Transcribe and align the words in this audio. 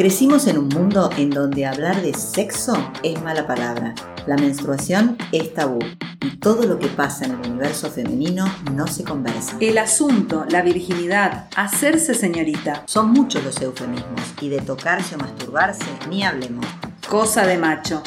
Crecimos 0.00 0.46
en 0.46 0.56
un 0.56 0.68
mundo 0.68 1.10
en 1.18 1.28
donde 1.28 1.66
hablar 1.66 2.00
de 2.00 2.14
sexo 2.14 2.72
es 3.02 3.20
mala 3.20 3.46
palabra, 3.46 3.94
la 4.26 4.34
menstruación 4.38 5.18
es 5.30 5.52
tabú 5.52 5.78
y 6.22 6.38
todo 6.38 6.62
lo 6.62 6.78
que 6.78 6.86
pasa 6.86 7.26
en 7.26 7.32
el 7.32 7.50
universo 7.50 7.90
femenino 7.90 8.50
no 8.72 8.86
se 8.86 9.04
conversa. 9.04 9.58
El 9.60 9.76
asunto, 9.76 10.46
la 10.48 10.62
virginidad, 10.62 11.50
hacerse 11.54 12.14
señorita. 12.14 12.84
Son 12.86 13.10
muchos 13.10 13.44
los 13.44 13.60
eufemismos 13.60 14.22
y 14.40 14.48
de 14.48 14.62
tocarse 14.62 15.16
o 15.16 15.18
masturbarse 15.18 15.84
ni 16.08 16.24
hablemos. 16.24 16.64
Cosa 17.06 17.46
de 17.46 17.58
macho. 17.58 18.02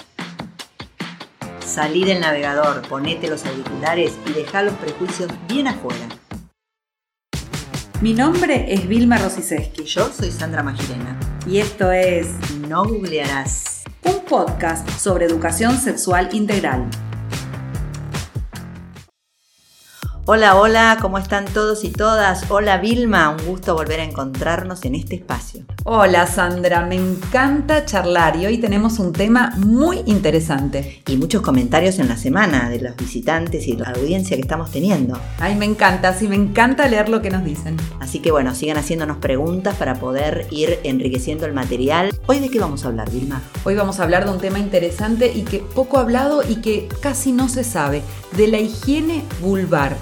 Salí 1.63 2.05
del 2.05 2.21
navegador, 2.21 2.81
ponete 2.89 3.29
los 3.29 3.45
auriculares 3.45 4.13
y 4.25 4.31
deja 4.31 4.63
los 4.63 4.73
prejuicios 4.73 5.29
bien 5.47 5.67
afuera. 5.67 6.07
Mi 8.01 8.15
nombre 8.15 8.73
es 8.73 8.87
Vilma 8.87 9.19
Rosiseski 9.19 9.83
Yo 9.83 10.11
soy 10.11 10.31
Sandra 10.31 10.63
Magirena. 10.63 11.32
Y 11.45 11.59
esto 11.59 11.91
es 11.91 12.27
No 12.67 12.85
googlearás. 12.85 13.83
un 14.03 14.23
podcast 14.25 14.87
sobre 14.89 15.25
educación 15.25 15.77
sexual 15.77 16.29
integral. 16.33 16.89
Hola, 20.25 20.55
hola, 20.55 20.97
¿cómo 21.01 21.17
están 21.17 21.45
todos 21.45 21.83
y 21.83 21.91
todas? 21.91 22.49
Hola 22.49 22.77
Vilma, 22.77 23.29
un 23.31 23.45
gusto 23.45 23.75
volver 23.75 23.99
a 23.99 24.03
encontrarnos 24.03 24.85
en 24.85 24.95
este 24.95 25.15
espacio. 25.15 25.65
Hola 25.85 26.27
Sandra, 26.27 26.85
me 26.85 26.95
encanta 26.95 27.83
charlar 27.83 28.37
y 28.37 28.45
hoy 28.45 28.57
tenemos 28.57 28.99
un 28.99 29.11
tema 29.11 29.53
muy 29.57 30.01
interesante. 30.05 31.03
Y 31.05 31.17
muchos 31.17 31.41
comentarios 31.41 31.99
en 31.99 32.07
la 32.07 32.15
semana 32.15 32.69
de 32.69 32.79
los 32.79 32.95
visitantes 32.95 33.67
y 33.67 33.75
la 33.75 33.89
audiencia 33.89 34.37
que 34.37 34.41
estamos 34.43 34.71
teniendo. 34.71 35.19
Ay, 35.39 35.55
me 35.55 35.65
encanta, 35.65 36.13
sí, 36.13 36.29
me 36.29 36.37
encanta 36.37 36.87
leer 36.87 37.09
lo 37.09 37.21
que 37.21 37.29
nos 37.29 37.43
dicen. 37.43 37.75
Así 37.99 38.19
que 38.19 38.31
bueno, 38.31 38.55
sigan 38.55 38.77
haciéndonos 38.77 39.17
preguntas 39.17 39.75
para 39.75 39.95
poder 39.95 40.47
ir 40.51 40.79
enriqueciendo 40.85 41.45
el 41.45 41.51
material. 41.51 42.17
¿Hoy 42.27 42.39
de 42.39 42.47
qué 42.47 42.61
vamos 42.61 42.85
a 42.85 42.87
hablar, 42.87 43.11
Vilma? 43.11 43.41
Hoy 43.65 43.75
vamos 43.75 43.99
a 43.99 44.03
hablar 44.03 44.23
de 44.23 44.31
un 44.31 44.39
tema 44.39 44.59
interesante 44.59 45.33
y 45.35 45.41
que 45.41 45.59
poco 45.59 45.97
hablado 45.97 46.43
y 46.47 46.61
que 46.61 46.87
casi 47.01 47.33
no 47.33 47.49
se 47.49 47.65
sabe, 47.65 48.03
de 48.37 48.47
la 48.47 48.59
higiene 48.59 49.25
vulvar 49.41 49.97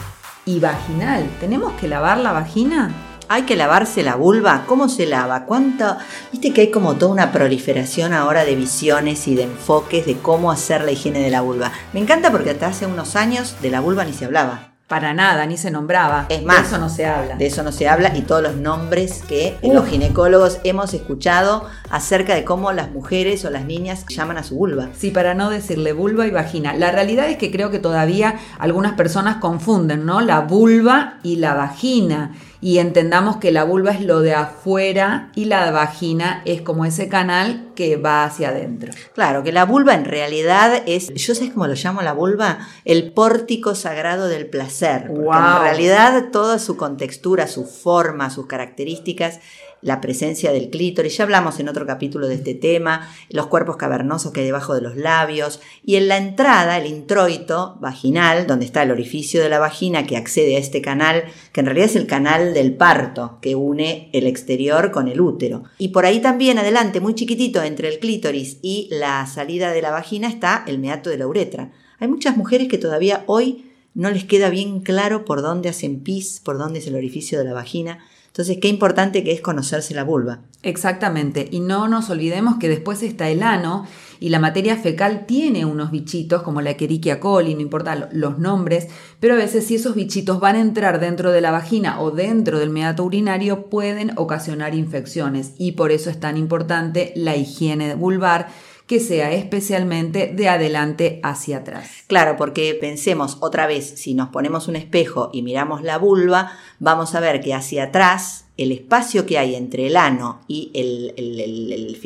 y 0.45 0.59
vaginal. 0.59 1.27
¿Tenemos 1.39 1.73
que 1.73 1.87
lavar 1.87 2.19
la 2.19 2.33
vagina? 2.33 3.10
¿Hay 3.33 3.43
que 3.43 3.55
lavarse 3.55 4.03
la 4.03 4.15
vulva? 4.15 4.65
¿Cómo 4.67 4.89
se 4.89 5.05
lava? 5.05 5.45
¿Cuánto? 5.45 5.95
Viste 6.33 6.51
que 6.51 6.59
hay 6.59 6.69
como 6.69 6.95
toda 6.95 7.13
una 7.13 7.31
proliferación 7.31 8.11
ahora 8.11 8.43
de 8.43 8.57
visiones 8.57 9.25
y 9.29 9.35
de 9.35 9.43
enfoques 9.43 10.05
de 10.05 10.17
cómo 10.17 10.51
hacer 10.51 10.83
la 10.83 10.91
higiene 10.91 11.19
de 11.19 11.29
la 11.29 11.39
vulva. 11.39 11.71
Me 11.93 12.01
encanta 12.01 12.29
porque 12.29 12.49
hasta 12.49 12.67
hace 12.67 12.87
unos 12.87 13.15
años 13.15 13.55
de 13.61 13.69
la 13.69 13.79
vulva 13.79 14.03
ni 14.03 14.11
se 14.11 14.25
hablaba. 14.25 14.73
Para 14.87 15.13
nada, 15.13 15.45
ni 15.45 15.55
se 15.55 15.71
nombraba. 15.71 16.25
Es 16.27 16.43
más, 16.43 16.63
de 16.63 16.67
eso 16.67 16.77
no 16.77 16.89
se 16.89 17.05
habla. 17.05 17.35
De 17.37 17.45
eso 17.45 17.63
no 17.63 17.71
se 17.71 17.87
habla 17.87 18.11
y 18.17 18.23
todos 18.23 18.43
los 18.43 18.57
nombres 18.57 19.23
que 19.25 19.57
los 19.63 19.87
ginecólogos 19.87 20.59
hemos 20.65 20.93
escuchado 20.93 21.63
acerca 21.89 22.35
de 22.35 22.43
cómo 22.43 22.73
las 22.73 22.91
mujeres 22.91 23.45
o 23.45 23.49
las 23.49 23.63
niñas 23.63 24.05
llaman 24.09 24.39
a 24.39 24.43
su 24.43 24.57
vulva. 24.57 24.89
Sí, 24.97 25.09
para 25.09 25.35
no 25.35 25.49
decirle 25.49 25.93
vulva 25.93 26.27
y 26.27 26.31
vagina. 26.31 26.73
La 26.73 26.91
realidad 26.91 27.29
es 27.29 27.37
que 27.37 27.49
creo 27.49 27.71
que 27.71 27.79
todavía 27.79 28.35
algunas 28.59 28.95
personas 28.95 29.37
confunden, 29.37 30.05
¿no? 30.05 30.19
La 30.19 30.41
vulva 30.41 31.19
y 31.23 31.37
la 31.37 31.53
vagina. 31.53 32.35
Y 32.61 32.77
entendamos 32.77 33.37
que 33.37 33.51
la 33.51 33.63
vulva 33.63 33.91
es 33.91 34.01
lo 34.01 34.21
de 34.21 34.35
afuera 34.35 35.31
y 35.33 35.45
la 35.45 35.71
vagina 35.71 36.43
es 36.45 36.61
como 36.61 36.85
ese 36.85 37.09
canal 37.09 37.71
que 37.75 37.97
va 37.97 38.23
hacia 38.23 38.49
adentro. 38.49 38.93
Claro, 39.15 39.41
que 39.41 39.51
la 39.51 39.65
vulva 39.65 39.95
en 39.95 40.05
realidad 40.05 40.83
es, 40.85 41.11
yo 41.15 41.33
sé 41.33 41.51
cómo 41.51 41.65
lo 41.65 41.73
llamo 41.73 42.03
la 42.03 42.13
vulva, 42.13 42.59
el 42.85 43.11
pórtico 43.13 43.73
sagrado 43.73 44.27
del 44.27 44.45
placer. 44.45 45.09
En 45.09 45.61
realidad 45.61 46.25
toda 46.31 46.59
su 46.59 46.77
contextura, 46.77 47.47
su 47.47 47.65
forma, 47.65 48.29
sus 48.29 48.45
características, 48.45 49.39
la 49.81 50.01
presencia 50.01 50.51
del 50.51 50.69
clítoris, 50.69 51.17
ya 51.17 51.23
hablamos 51.23 51.59
en 51.59 51.69
otro 51.69 51.85
capítulo 51.85 52.27
de 52.27 52.35
este 52.35 52.53
tema, 52.53 53.09
los 53.29 53.47
cuerpos 53.47 53.77
cavernosos 53.77 54.31
que 54.31 54.41
hay 54.41 54.45
debajo 54.45 54.73
de 54.75 54.81
los 54.81 54.95
labios, 54.95 55.59
y 55.85 55.95
en 55.95 56.07
la 56.07 56.17
entrada, 56.17 56.77
el 56.77 56.87
introito 56.87 57.77
vaginal, 57.79 58.47
donde 58.47 58.65
está 58.65 58.83
el 58.83 58.91
orificio 58.91 59.41
de 59.41 59.49
la 59.49 59.59
vagina 59.59 60.05
que 60.05 60.17
accede 60.17 60.55
a 60.55 60.59
este 60.59 60.81
canal, 60.81 61.23
que 61.51 61.61
en 61.61 61.65
realidad 61.65 61.87
es 61.87 61.95
el 61.95 62.07
canal 62.07 62.53
del 62.53 62.75
parto, 62.75 63.39
que 63.41 63.55
une 63.55 64.09
el 64.13 64.27
exterior 64.27 64.91
con 64.91 65.07
el 65.07 65.21
útero. 65.21 65.63
Y 65.77 65.89
por 65.89 66.05
ahí 66.05 66.19
también 66.19 66.59
adelante, 66.59 66.99
muy 66.99 67.15
chiquitito, 67.15 67.63
entre 67.63 67.89
el 67.89 67.99
clítoris 67.99 68.57
y 68.61 68.87
la 68.91 69.25
salida 69.25 69.71
de 69.71 69.81
la 69.81 69.91
vagina, 69.91 70.27
está 70.27 70.63
el 70.67 70.79
meato 70.79 71.09
de 71.09 71.17
la 71.17 71.27
uretra. 71.27 71.71
Hay 71.99 72.07
muchas 72.07 72.37
mujeres 72.37 72.67
que 72.67 72.77
todavía 72.77 73.23
hoy 73.27 73.71
no 73.93 74.09
les 74.09 74.23
queda 74.23 74.49
bien 74.49 74.81
claro 74.81 75.25
por 75.25 75.41
dónde 75.41 75.69
hacen 75.69 75.99
pis, 76.01 76.41
por 76.43 76.57
dónde 76.57 76.79
es 76.79 76.87
el 76.87 76.95
orificio 76.95 77.37
de 77.37 77.45
la 77.45 77.53
vagina. 77.53 77.99
Entonces, 78.31 78.59
qué 78.61 78.69
importante 78.69 79.25
que 79.25 79.33
es 79.33 79.41
conocerse 79.41 79.93
la 79.93 80.05
vulva. 80.05 80.39
Exactamente. 80.63 81.49
Y 81.51 81.59
no 81.59 81.89
nos 81.89 82.09
olvidemos 82.09 82.55
que 82.55 82.69
después 82.69 83.03
está 83.03 83.27
el 83.29 83.43
ano 83.43 83.85
y 84.21 84.29
la 84.29 84.39
materia 84.39 84.77
fecal 84.77 85.25
tiene 85.27 85.65
unos 85.65 85.91
bichitos 85.91 86.41
como 86.41 86.61
la 86.61 86.69
Escherichia 86.71 87.19
coli, 87.19 87.55
no 87.55 87.61
importa 87.61 87.95
lo- 87.95 88.07
los 88.13 88.39
nombres, 88.39 88.87
pero 89.19 89.33
a 89.33 89.37
veces 89.37 89.65
si 89.67 89.75
esos 89.75 89.95
bichitos 89.95 90.39
van 90.39 90.55
a 90.55 90.61
entrar 90.61 91.01
dentro 91.01 91.31
de 91.31 91.41
la 91.41 91.51
vagina 91.51 91.99
o 91.99 92.11
dentro 92.11 92.57
del 92.59 92.69
meato 92.69 93.03
urinario 93.03 93.65
pueden 93.65 94.13
ocasionar 94.17 94.75
infecciones 94.75 95.51
y 95.57 95.73
por 95.73 95.91
eso 95.91 96.09
es 96.09 96.19
tan 96.19 96.37
importante 96.37 97.11
la 97.17 97.35
higiene 97.35 97.95
vulvar 97.95 98.47
que 98.91 98.99
sea 98.99 99.31
especialmente 99.31 100.33
de 100.35 100.49
adelante 100.49 101.21
hacia 101.23 101.59
atrás. 101.59 101.89
Claro, 102.07 102.35
porque 102.35 102.77
pensemos 102.77 103.37
otra 103.39 103.65
vez, 103.65 103.93
si 103.95 104.13
nos 104.15 104.27
ponemos 104.27 104.67
un 104.67 104.75
espejo 104.75 105.29
y 105.31 105.43
miramos 105.43 105.81
la 105.81 105.97
vulva, 105.97 106.51
vamos 106.79 107.15
a 107.15 107.21
ver 107.21 107.39
que 107.39 107.53
hacia 107.53 107.85
atrás, 107.85 108.47
el 108.57 108.73
espacio 108.73 109.25
que 109.25 109.37
hay 109.37 109.55
entre 109.55 109.87
el 109.87 109.95
ano 109.95 110.41
y 110.49 110.73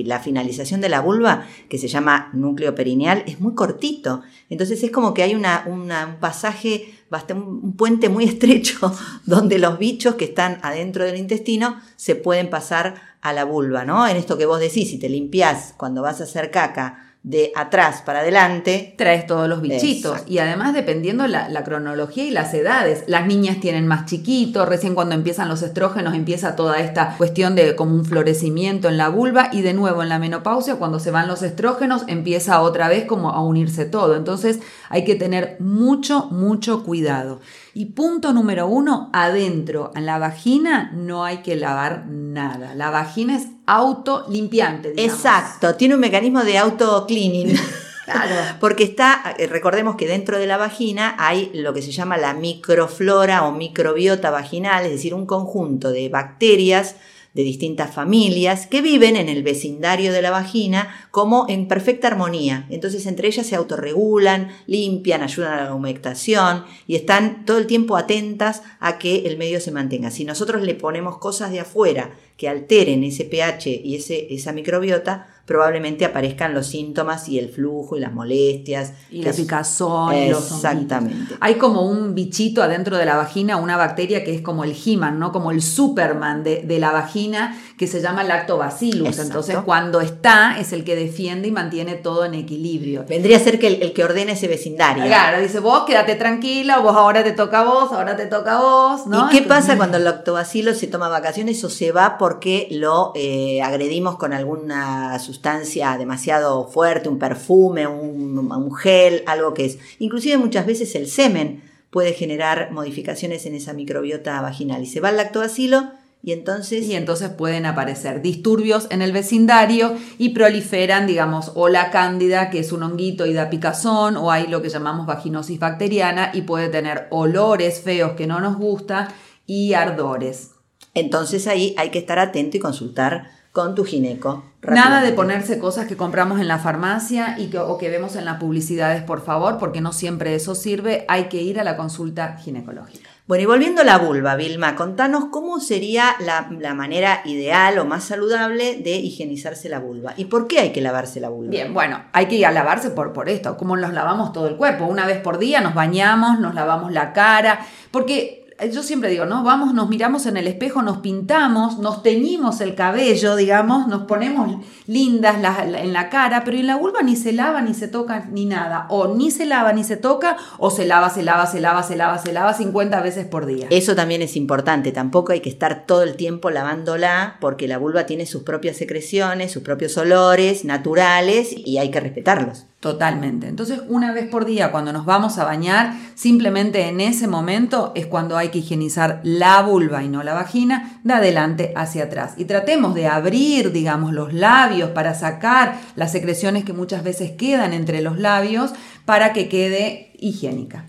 la 0.05 0.19
finalización 0.19 0.79
de 0.79 0.89
la 0.89 1.01
vulva, 1.01 1.47
que 1.69 1.79
se 1.79 1.87
llama 1.87 2.29
núcleo 2.33 2.75
perineal, 2.75 3.23
es 3.25 3.41
muy 3.41 3.55
cortito. 3.55 4.21
Entonces 4.51 4.83
es 4.83 4.91
como 4.91 5.15
que 5.15 5.23
hay 5.23 5.33
una, 5.33 5.63
un 5.65 5.89
pasaje, 6.19 6.93
un 7.33 7.35
un 7.63 7.75
puente 7.75 8.09
muy 8.09 8.25
estrecho, 8.25 8.93
donde 9.25 9.59
los 9.59 9.77
bichos 9.77 10.15
que 10.15 10.25
están 10.25 10.59
adentro 10.61 11.03
del 11.03 11.17
intestino 11.17 11.79
se 11.95 12.15
pueden 12.15 12.49
pasar 12.49 12.95
a 13.21 13.33
la 13.33 13.43
vulva, 13.43 13.85
¿no? 13.85 14.07
En 14.07 14.17
esto 14.17 14.37
que 14.37 14.45
vos 14.45 14.59
decís, 14.59 14.89
si 14.89 14.99
te 14.99 15.09
limpiás 15.09 15.73
cuando 15.77 16.01
vas 16.01 16.21
a 16.21 16.25
hacer 16.25 16.51
caca 16.51 17.04
de 17.25 17.51
atrás 17.55 18.03
para 18.05 18.19
adelante, 18.19 18.93
traes 18.99 19.25
todos 19.25 19.49
los 19.49 19.59
bichitos. 19.59 20.11
Exacto. 20.11 20.31
Y 20.31 20.37
además, 20.37 20.75
dependiendo 20.75 21.25
la, 21.25 21.49
la 21.49 21.63
cronología 21.63 22.23
y 22.23 22.29
las 22.29 22.53
edades, 22.53 23.03
las 23.07 23.25
niñas 23.25 23.59
tienen 23.59 23.87
más 23.87 24.05
chiquitos, 24.05 24.69
recién 24.69 24.93
cuando 24.93 25.15
empiezan 25.15 25.49
los 25.49 25.63
estrógenos 25.63 26.13
empieza 26.13 26.55
toda 26.55 26.79
esta 26.79 27.17
cuestión 27.17 27.55
de 27.55 27.75
como 27.75 27.95
un 27.95 28.05
florecimiento 28.05 28.89
en 28.89 28.97
la 28.97 29.09
vulva 29.09 29.49
y 29.51 29.63
de 29.63 29.73
nuevo 29.73 30.03
en 30.03 30.09
la 30.09 30.19
menopausia, 30.19 30.75
cuando 30.75 30.99
se 30.99 31.09
van 31.09 31.27
los 31.27 31.41
estrógenos, 31.41 32.03
empieza 32.05 32.61
otra 32.61 32.89
vez 32.89 33.05
como 33.05 33.31
a 33.31 33.43
unirse 33.43 33.85
todo. 33.85 34.15
Entonces 34.15 34.59
hay 34.89 35.03
que 35.03 35.15
tener 35.15 35.57
mucho, 35.59 36.27
mucho 36.29 36.83
cuidado. 36.83 37.41
Y 37.73 37.87
punto 37.87 38.33
número 38.33 38.67
uno, 38.67 39.09
adentro, 39.13 39.91
en 39.95 40.05
la 40.05 40.19
vagina 40.19 40.91
no 40.93 41.25
hay 41.25 41.39
que 41.39 41.55
lavar 41.55 42.05
nada. 42.07 42.75
La 42.75 42.91
vagina 42.91 43.35
es 43.35 43.47
autolimpiante. 43.65 44.91
digamos. 44.91 45.13
Exacto, 45.13 45.75
tiene 45.75 45.95
un 45.95 46.01
mecanismo 46.01 46.43
de 46.43 46.57
auto-cleaning. 46.57 47.57
Claro. 48.05 48.35
Porque 48.59 48.83
está, 48.83 49.35
eh, 49.37 49.47
recordemos 49.47 49.95
que 49.95 50.07
dentro 50.07 50.37
de 50.37 50.47
la 50.47 50.57
vagina 50.57 51.15
hay 51.17 51.51
lo 51.53 51.73
que 51.73 51.81
se 51.81 51.91
llama 51.91 52.17
la 52.17 52.33
microflora 52.33 53.45
o 53.45 53.51
microbiota 53.51 54.29
vaginal, 54.29 54.85
es 54.85 54.91
decir, 54.91 55.13
un 55.13 55.25
conjunto 55.25 55.91
de 55.91 56.09
bacterias 56.09 56.95
de 57.35 57.43
distintas 57.43 57.93
familias 57.93 58.65
que 58.65 58.81
viven 58.81 59.17
en 59.17 59.27
el 59.27 59.43
vecindario 59.43 60.13
de 60.13 60.21
la 60.21 60.31
vagina 60.31 61.07
como 61.11 61.45
en 61.49 61.67
perfecta 61.67 62.07
armonía. 62.07 62.65
Entonces 62.69 63.05
entre 63.05 63.27
ellas 63.27 63.45
se 63.45 63.55
autorregulan, 63.55 64.49
limpian, 64.67 65.21
ayudan 65.21 65.59
a 65.59 65.65
la 65.65 65.75
humectación 65.75 66.63
y 66.87 66.95
están 66.95 67.45
todo 67.45 67.57
el 67.57 67.67
tiempo 67.67 67.97
atentas 67.97 68.63
a 68.79 68.97
que 68.97 69.27
el 69.27 69.37
medio 69.37 69.59
se 69.59 69.71
mantenga. 69.71 70.11
Si 70.11 70.23
nosotros 70.23 70.63
le 70.63 70.75
ponemos 70.75 71.17
cosas 71.17 71.51
de 71.51 71.59
afuera 71.59 72.15
que 72.37 72.47
alteren 72.47 73.03
ese 73.03 73.25
pH 73.25 73.81
y 73.83 73.95
ese, 73.95 74.33
esa 74.33 74.53
microbiota, 74.53 75.34
probablemente 75.45 76.05
aparezcan 76.05 76.53
los 76.55 76.65
síntomas 76.67 77.29
y 77.29 77.37
el 77.37 77.49
flujo 77.49 77.95
y 77.95 77.99
las 77.99 78.11
molestias. 78.11 78.93
Y 79.11 79.21
la 79.21 79.31
picazón 79.31 80.29
los. 80.31 80.51
Exactamente. 80.51 81.35
Hay 81.39 81.55
como 81.55 81.83
un 81.83 82.15
bichito 82.15 82.63
adentro 82.63 82.97
de 82.97 83.05
la 83.05 83.15
vagina, 83.15 83.57
una 83.57 83.77
bacteria 83.77 84.23
que 84.23 84.33
es 84.33 84.41
como 84.41 84.63
el 84.63 84.75
He-Man, 84.75 85.19
¿no? 85.19 85.31
Como 85.31 85.51
el 85.51 85.61
Superman 85.61 86.43
de, 86.43 86.63
de 86.63 86.79
la 86.79 86.91
vagina, 86.91 87.55
que 87.77 87.85
se 87.85 88.01
llama 88.01 88.23
lactobacillus. 88.23 89.07
Exacto. 89.07 89.27
Entonces, 89.27 89.57
cuando 89.65 90.01
está, 90.01 90.59
es 90.59 90.73
el 90.73 90.83
que 90.83 90.95
defiende 90.95 91.47
y 91.47 91.51
mantiene 91.51 91.93
todo 91.93 92.25
en 92.25 92.33
equilibrio. 92.33 93.05
Vendría 93.07 93.37
a 93.37 93.39
ser 93.39 93.59
que 93.59 93.67
el, 93.67 93.83
el 93.83 93.93
que 93.93 94.03
ordena 94.03 94.31
ese 94.31 94.47
vecindario. 94.47 95.05
Claro, 95.05 95.39
dice, 95.41 95.59
vos 95.59 95.83
quédate 95.85 96.15
tranquila, 96.15 96.79
vos 96.79 96.95
ahora 96.95 97.23
te 97.23 97.33
toca 97.33 97.61
a 97.61 97.65
vos, 97.65 97.91
ahora 97.91 98.15
te 98.15 98.25
toca 98.25 98.57
a 98.57 98.61
vos, 98.61 99.05
¿no? 99.07 99.27
¿Y 99.27 99.29
qué 99.29 99.37
Entonces- 99.37 99.65
pasa 99.67 99.77
cuando 99.77 99.97
el 99.97 100.05
lactobacilo 100.05 100.73
se 100.73 100.87
toma 100.87 101.07
vacaciones 101.07 101.63
o 101.63 101.69
se 101.69 101.91
va 101.91 102.17
porque 102.17 102.67
lo 102.71 103.11
eh, 103.13 103.61
agredimos 103.61 104.17
con 104.17 104.33
alguna 104.33 105.19
sustancia 105.19 105.34
demasiado 105.41 106.67
fuerte, 106.67 107.09
un 107.09 107.19
perfume, 107.19 107.87
un, 107.87 108.37
un 108.37 108.75
gel, 108.75 109.23
algo 109.27 109.53
que 109.53 109.65
es? 109.65 109.77
Inclusive 109.99 110.37
muchas 110.37 110.65
veces 110.65 110.95
el 110.95 111.07
semen 111.07 111.63
puede 111.95 112.11
generar 112.11 112.71
modificaciones 112.73 113.45
en 113.45 113.55
esa 113.55 113.71
microbiota 113.71 114.41
vaginal 114.41 114.83
y 114.83 114.85
se 114.85 114.99
va 114.99 115.11
el 115.11 115.15
lactobacilo 115.15 115.91
Y 116.21 116.33
entonces... 116.33 116.85
Y 116.87 116.95
entonces 116.95 117.29
pueden 117.29 117.65
aparecer 117.65 118.21
disturbios 118.21 118.87
en 118.89 119.01
el 119.01 119.13
vecindario 119.13 119.95
y 120.17 120.29
proliferan, 120.29 121.07
digamos, 121.07 121.53
o 121.55 121.69
la 121.69 121.91
cándida, 121.91 122.49
que 122.49 122.59
es 122.59 122.73
un 122.73 122.83
honguito 122.83 123.25
y 123.27 123.33
da 123.33 123.49
picazón, 123.49 124.17
o 124.17 124.31
hay 124.31 124.47
lo 124.47 124.61
que 124.61 124.67
llamamos 124.69 125.05
vaginosis 125.05 125.57
bacteriana 125.57 126.31
y 126.33 126.41
puede 126.41 126.67
tener 126.67 127.07
olores 127.11 127.79
feos 127.79 128.13
que 128.17 128.27
no 128.27 128.41
nos 128.41 128.57
gusta 128.57 129.13
y 129.45 129.73
ardores. 129.73 130.51
Entonces 130.95 131.47
ahí 131.47 131.75
hay 131.77 131.91
que 131.91 131.99
estar 131.99 132.19
atento 132.19 132.57
y 132.57 132.59
consultar 132.59 133.29
con 133.55 133.73
tu 133.73 133.85
gineco. 133.85 134.43
Nada 134.67 135.01
de 135.01 135.13
ponerse 135.13 135.59
cosas 135.59 135.87
que 135.87 135.95
compramos 135.95 136.41
en 136.41 136.49
la 136.49 136.59
farmacia 136.59 137.39
y 137.39 137.47
que, 137.47 137.57
o 137.57 137.77
que 137.77 137.89
vemos 137.89 138.17
en 138.17 138.25
las 138.25 138.37
publicidades, 138.37 139.01
por 139.01 139.23
favor, 139.23 139.57
porque 139.57 139.79
no 139.79 139.93
siempre 139.93 140.35
eso 140.35 140.55
sirve. 140.55 141.05
Hay 141.07 141.29
que 141.29 141.41
ir 141.41 141.57
a 141.57 141.63
la 141.63 141.77
consulta 141.77 142.35
ginecológica. 142.35 143.09
Bueno, 143.27 143.43
y 143.43 143.45
volviendo 143.45 143.81
a 143.81 143.85
la 143.85 143.97
vulva, 143.97 144.35
Vilma, 144.35 144.75
contanos 144.75 145.27
cómo 145.31 145.61
sería 145.61 146.17
la, 146.19 146.73
manera 146.73 147.21
ideal 147.23 147.79
o 147.79 147.85
más 147.85 148.03
saludable 148.03 148.75
de 148.75 148.97
higienizarse 148.97 149.69
la 149.69 149.79
vulva. 149.79 150.13
¿Y 150.17 150.25
por 150.25 150.47
qué 150.47 150.59
hay 150.59 150.73
que 150.73 150.81
lavarse 150.81 151.21
la 151.21 151.29
vulva? 151.29 151.51
Bien, 151.51 151.73
bueno, 151.73 152.03
hay 152.11 152.25
que 152.25 152.35
ir 152.35 152.45
a 152.45 152.51
lavarse 152.51 152.89
por, 152.89 153.13
por 153.13 153.29
esto, 153.29 153.55
como 153.55 153.77
nos 153.77 153.93
lavamos 153.93 154.33
todo 154.33 154.49
el 154.49 154.57
cuerpo. 154.57 154.83
Una 154.83 155.07
vez 155.07 155.21
por 155.21 155.37
día 155.37 155.61
nos 155.61 155.73
bañamos, 155.73 156.41
nos 156.41 156.53
lavamos 156.53 156.91
la 156.91 157.13
cara, 157.13 157.65
porque 157.91 158.44
yo 158.71 158.83
siempre 158.83 159.09
digo, 159.09 159.25
¿no? 159.25 159.43
Vamos, 159.43 159.73
nos 159.73 159.89
miramos 159.89 160.25
en 160.25 160.37
el 160.37 160.47
espejo, 160.47 160.81
nos 160.81 160.99
pintamos, 160.99 161.77
nos 161.79 162.03
teñimos 162.03 162.61
el 162.61 162.73
cabello, 162.73 163.35
digamos, 163.35 163.87
nos 163.87 164.03
ponemos 164.03 164.63
lindas 164.87 165.35
en 165.65 165.93
la 165.93 166.09
cara, 166.09 166.43
pero 166.45 166.57
en 166.57 166.67
la 166.67 166.77
vulva 166.77 167.01
ni 167.01 167.15
se 167.15 167.33
lava, 167.33 167.61
ni 167.61 167.73
se 167.73 167.87
toca, 167.87 168.27
ni 168.31 168.45
nada. 168.45 168.85
O 168.89 169.13
ni 169.13 169.29
se 169.29 169.45
lava, 169.45 169.73
ni 169.73 169.83
se 169.83 169.97
toca, 169.97 170.37
o 170.57 170.71
se 170.71 170.85
lava, 170.85 171.09
se 171.09 171.23
lava, 171.23 171.45
se 171.47 171.59
lava, 171.59 171.83
se 171.83 171.95
lava, 171.97 172.17
se 172.17 172.31
lava 172.31 172.53
50 172.53 173.01
veces 173.01 173.25
por 173.25 173.45
día. 173.45 173.67
Eso 173.71 173.93
también 173.95 174.21
es 174.21 174.37
importante. 174.37 174.93
Tampoco 174.93 175.33
hay 175.33 175.41
que 175.41 175.49
estar 175.49 175.85
todo 175.85 176.03
el 176.03 176.15
tiempo 176.15 176.49
lavándola, 176.49 177.37
porque 177.41 177.67
la 177.67 177.77
vulva 177.77 178.05
tiene 178.05 178.25
sus 178.25 178.43
propias 178.43 178.77
secreciones, 178.77 179.51
sus 179.51 179.63
propios 179.63 179.97
olores 179.97 180.63
naturales 180.63 181.53
y 181.53 181.77
hay 181.77 181.91
que 181.91 181.99
respetarlos. 181.99 182.67
Totalmente. 182.85 183.47
Entonces, 183.47 183.81
una 183.87 184.13
vez 184.13 184.27
por 184.27 184.45
día, 184.45 184.71
cuando 184.71 184.93
nos 184.93 185.07
vamos 185.07 185.39
a 185.39 185.43
bañar, 185.43 185.95
simplemente 186.13 186.87
en 186.87 187.01
ese 187.01 187.27
momento 187.27 187.91
es 187.95 188.05
cuando 188.05 188.37
hay 188.37 188.49
que 188.49 188.59
higienizar 188.59 189.21
la 189.23 189.63
vulva 189.63 190.03
y 190.03 190.07
no 190.07 190.21
la 190.21 190.35
vagina, 190.35 190.99
de 191.03 191.13
adelante 191.15 191.73
hacia 191.75 192.03
atrás. 192.03 192.35
Y 192.37 192.45
tratemos 192.45 192.93
de 192.93 193.07
abrir, 193.07 193.71
digamos, 193.71 194.13
los 194.13 194.35
labios 194.35 194.91
para 194.91 195.15
sacar 195.15 195.79
las 195.95 196.11
secreciones 196.11 196.63
que 196.63 196.73
muchas 196.73 197.03
veces 197.03 197.31
quedan 197.31 197.73
entre 197.73 198.03
los 198.03 198.19
labios 198.19 198.73
para 199.05 199.33
que 199.33 199.49
quede 199.49 200.11
higiénica. 200.19 200.85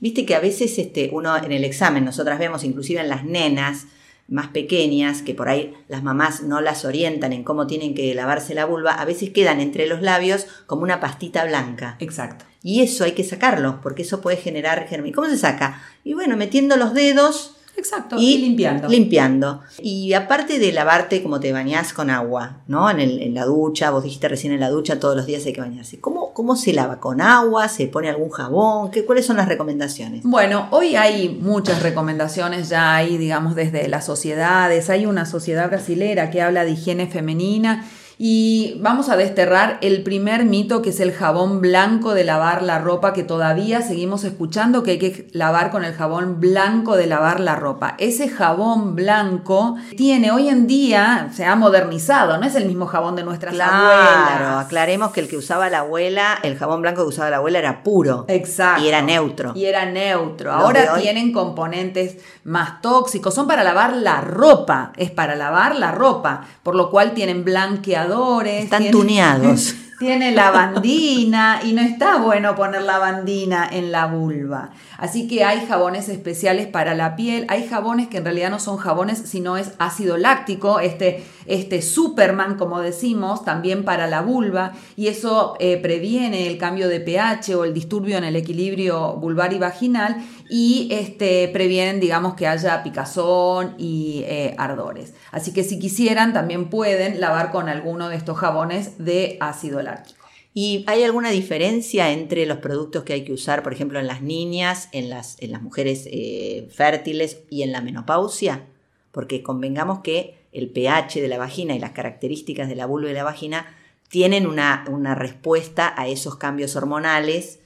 Viste 0.00 0.24
que 0.24 0.36
a 0.36 0.40
veces 0.40 0.78
este, 0.78 1.10
uno 1.12 1.36
en 1.36 1.52
el 1.52 1.64
examen, 1.64 2.06
nosotras 2.06 2.38
vemos 2.38 2.64
inclusive 2.64 3.02
en 3.02 3.10
las 3.10 3.26
nenas, 3.26 3.84
más 4.28 4.48
pequeñas, 4.48 5.22
que 5.22 5.34
por 5.34 5.48
ahí 5.48 5.74
las 5.88 6.02
mamás 6.02 6.42
no 6.42 6.60
las 6.60 6.84
orientan 6.84 7.32
en 7.32 7.44
cómo 7.44 7.66
tienen 7.66 7.94
que 7.94 8.14
lavarse 8.14 8.54
la 8.54 8.64
vulva, 8.64 8.92
a 8.92 9.04
veces 9.04 9.30
quedan 9.30 9.60
entre 9.60 9.86
los 9.86 10.02
labios 10.02 10.46
como 10.66 10.82
una 10.82 11.00
pastita 11.00 11.44
blanca. 11.44 11.96
Exacto. 12.00 12.44
Y 12.62 12.82
eso 12.82 13.04
hay 13.04 13.12
que 13.12 13.24
sacarlo, 13.24 13.80
porque 13.82 14.02
eso 14.02 14.20
puede 14.20 14.36
generar 14.36 14.88
germen. 14.88 15.12
¿Cómo 15.12 15.28
se 15.28 15.38
saca? 15.38 15.80
Y 16.02 16.14
bueno, 16.14 16.36
metiendo 16.36 16.76
los 16.76 16.94
dedos 16.94 17.56
Exacto, 17.76 18.16
y, 18.18 18.38
limpiando. 18.38 18.88
Limpiando. 18.88 19.60
Y 19.82 20.14
aparte 20.14 20.58
de 20.58 20.72
lavarte 20.72 21.22
como 21.22 21.40
te 21.40 21.52
bañás 21.52 21.92
con 21.92 22.10
agua, 22.10 22.62
¿no? 22.66 22.90
En, 22.90 23.00
el, 23.00 23.20
en, 23.20 23.34
la 23.34 23.44
ducha, 23.44 23.90
vos 23.90 24.02
dijiste 24.02 24.28
recién 24.28 24.52
en 24.52 24.60
la 24.60 24.70
ducha, 24.70 24.98
todos 24.98 25.14
los 25.14 25.26
días 25.26 25.44
hay 25.46 25.52
que 25.52 25.60
bañarse. 25.60 26.00
¿Cómo, 26.00 26.25
cómo 26.36 26.54
se 26.54 26.74
lava? 26.74 27.00
¿Con 27.00 27.22
agua? 27.22 27.66
¿Se 27.66 27.86
pone 27.86 28.10
algún 28.10 28.28
jabón? 28.28 28.90
¿Qué, 28.90 29.06
¿Cuáles 29.06 29.24
son 29.24 29.38
las 29.38 29.48
recomendaciones? 29.48 30.20
Bueno, 30.22 30.68
hoy 30.70 30.94
hay 30.94 31.30
muchas 31.30 31.82
recomendaciones, 31.82 32.68
ya 32.68 32.94
hay, 32.94 33.16
digamos, 33.16 33.54
desde 33.54 33.88
las 33.88 34.04
sociedades. 34.04 34.90
Hay 34.90 35.06
una 35.06 35.24
sociedad 35.24 35.66
brasilera 35.66 36.30
que 36.30 36.42
habla 36.42 36.66
de 36.66 36.72
higiene 36.72 37.06
femenina 37.06 37.86
y 38.18 38.78
vamos 38.80 39.10
a 39.10 39.16
desterrar 39.16 39.76
el 39.82 40.02
primer 40.02 40.46
mito 40.46 40.80
que 40.80 40.88
es 40.88 41.00
el 41.00 41.12
jabón 41.12 41.60
blanco 41.60 42.14
de 42.14 42.24
lavar 42.24 42.62
la 42.62 42.78
ropa 42.78 43.12
que 43.12 43.24
todavía 43.24 43.82
seguimos 43.82 44.24
escuchando 44.24 44.82
que 44.82 44.92
hay 44.92 44.98
que 44.98 45.28
lavar 45.32 45.70
con 45.70 45.84
el 45.84 45.92
jabón 45.92 46.40
blanco 46.40 46.96
de 46.96 47.06
lavar 47.06 47.40
la 47.40 47.56
ropa. 47.56 47.94
Ese 47.98 48.28
jabón 48.28 48.96
blanco 48.96 49.76
tiene 49.98 50.30
hoy 50.30 50.48
en 50.48 50.66
día, 50.66 51.28
se 51.34 51.44
ha 51.44 51.56
modernizado, 51.56 52.38
no 52.38 52.46
es 52.46 52.54
el 52.54 52.64
mismo 52.64 52.86
jabón 52.86 53.16
de 53.16 53.22
nuestras 53.22 53.52
abuelas. 53.52 54.36
Claro, 54.38 54.58
aclaremos 54.60 55.12
que 55.12 55.20
el 55.20 55.28
que 55.28 55.36
usaba 55.36 55.68
la 55.68 55.80
abuela, 55.80 56.38
el 56.42 56.56
jabón 56.56 56.80
blanco 56.80 57.02
que 57.02 57.08
usaba 57.08 57.28
la 57.28 57.36
abuela 57.36 57.58
era 57.58 57.82
puro. 57.82 58.24
Exacto. 58.28 58.82
Y 58.82 58.88
era 58.88 59.02
neutro. 59.02 59.52
Y 59.54 59.66
era 59.66 59.84
neutro. 59.84 60.52
Ahora 60.52 60.94
tienen 60.98 61.32
componentes 61.32 62.16
más 62.44 62.80
tóxicos, 62.80 63.34
son 63.34 63.46
para 63.46 63.62
lavar 63.62 63.94
la 63.94 64.22
ropa, 64.22 64.92
es 64.96 65.10
para 65.10 65.34
lavar 65.34 65.76
la 65.76 65.92
ropa, 65.92 66.46
por 66.62 66.74
lo 66.74 66.90
cual 66.90 67.12
tienen 67.12 67.44
blanqueador 67.44 68.05
están 68.44 68.90
tuneados. 68.90 69.74
Tiene 69.98 70.32
lavandina 70.32 71.60
y 71.64 71.72
no 71.72 71.80
está 71.80 72.18
bueno 72.18 72.54
poner 72.54 72.82
lavandina 72.82 73.66
en 73.70 73.92
la 73.92 74.04
vulva. 74.04 74.70
Así 74.98 75.26
que 75.26 75.42
hay 75.42 75.64
jabones 75.66 76.10
especiales 76.10 76.66
para 76.66 76.94
la 76.94 77.16
piel. 77.16 77.46
Hay 77.48 77.66
jabones 77.66 78.08
que 78.08 78.18
en 78.18 78.24
realidad 78.24 78.50
no 78.50 78.58
son 78.58 78.76
jabones, 78.76 79.22
sino 79.24 79.56
es 79.56 79.72
ácido 79.78 80.18
láctico, 80.18 80.80
este, 80.80 81.24
este 81.46 81.82
Superman, 81.82 82.56
como 82.56 82.80
decimos, 82.80 83.44
también 83.44 83.84
para 83.84 84.06
la 84.06 84.22
vulva. 84.22 84.72
Y 84.96 85.08
eso 85.08 85.56
eh, 85.60 85.76
previene 85.78 86.46
el 86.46 86.58
cambio 86.58 86.88
de 86.88 87.00
pH 87.00 87.54
o 87.54 87.64
el 87.64 87.74
disturbio 87.74 88.18
en 88.18 88.24
el 88.24 88.36
equilibrio 88.36 89.14
vulvar 89.14 89.52
y 89.52 89.58
vaginal. 89.58 90.16
Y 90.48 90.88
este, 90.90 91.48
previenen, 91.48 92.00
digamos, 92.00 92.34
que 92.34 92.46
haya 92.46 92.82
picazón 92.82 93.74
y 93.78 94.22
eh, 94.26 94.54
ardores. 94.58 95.14
Así 95.32 95.52
que 95.52 95.64
si 95.64 95.78
quisieran, 95.78 96.32
también 96.32 96.70
pueden 96.70 97.20
lavar 97.20 97.50
con 97.50 97.68
alguno 97.68 98.08
de 98.08 98.16
estos 98.16 98.38
jabones 98.38 98.98
de 98.98 99.36
ácido 99.40 99.82
láctico. 99.82 100.26
¿Y 100.58 100.84
hay 100.86 101.02
alguna 101.02 101.28
diferencia 101.28 102.12
entre 102.12 102.46
los 102.46 102.56
productos 102.60 103.04
que 103.04 103.12
hay 103.12 103.24
que 103.24 103.32
usar, 103.34 103.62
por 103.62 103.74
ejemplo, 103.74 104.00
en 104.00 104.06
las 104.06 104.22
niñas, 104.22 104.88
en 104.92 105.10
las, 105.10 105.36
en 105.42 105.52
las 105.52 105.60
mujeres 105.60 106.08
eh, 106.10 106.66
fértiles 106.70 107.42
y 107.50 107.60
en 107.60 107.72
la 107.72 107.82
menopausia? 107.82 108.64
Porque 109.12 109.42
convengamos 109.42 109.98
que 109.98 110.45
el 110.52 110.70
pH 110.70 111.20
de 111.20 111.28
la 111.28 111.38
vagina 111.38 111.74
y 111.74 111.78
las 111.78 111.92
características 111.92 112.68
de 112.68 112.76
la 112.76 112.86
vulva 112.86 113.10
y 113.10 113.14
la 113.14 113.24
vagina 113.24 113.66
tienen 114.08 114.46
una, 114.46 114.84
una 114.88 115.14
respuesta 115.14 115.92
a 115.96 116.08
esos 116.08 116.36
cambios 116.36 116.76
hormonales 116.76 117.60